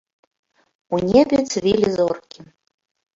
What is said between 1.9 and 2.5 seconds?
зоркі.